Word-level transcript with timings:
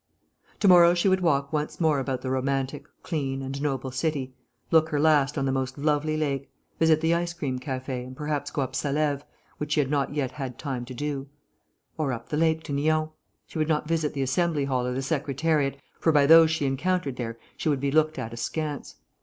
To 0.61 0.67
morrow 0.67 0.95
she 0.95 1.07
would 1.07 1.21
walk 1.21 1.53
once 1.53 1.79
more 1.79 1.99
about 1.99 2.23
the 2.23 2.31
romantic, 2.31 2.85
clean, 3.03 3.43
and 3.43 3.61
noble 3.61 3.91
city, 3.91 4.33
look 4.71 4.89
her 4.89 4.99
last 4.99 5.37
on 5.37 5.45
the 5.45 5.51
most 5.51 5.77
lovely 5.77 6.17
lake, 6.17 6.49
visit 6.79 7.01
the 7.01 7.13
ice 7.13 7.33
cream 7.33 7.59
café 7.59 8.03
and 8.07 8.17
perhaps 8.17 8.49
go 8.49 8.63
up 8.63 8.73
Salève, 8.73 9.21
which 9.59 9.73
she 9.73 9.79
had 9.79 9.91
not 9.91 10.15
yet 10.15 10.31
had 10.31 10.57
time 10.57 10.85
to 10.85 10.95
do. 10.95 11.29
Or 11.99 12.13
up 12.13 12.29
the 12.29 12.35
lake 12.37 12.63
to 12.63 12.73
Nyons. 12.73 13.11
She 13.45 13.59
would 13.59 13.67
not 13.69 13.87
visit 13.87 14.15
the 14.15 14.23
Assembly 14.23 14.65
Hall 14.65 14.87
or 14.87 14.93
the 14.95 15.03
Secretariat, 15.03 15.77
for 15.99 16.11
by 16.11 16.25
those 16.25 16.49
she 16.49 16.65
encountered 16.65 17.17
there 17.17 17.37
she 17.55 17.69
would 17.69 17.79
be 17.79 17.91
looked 17.91 18.17
at 18.17 18.33
askance. 18.33 18.95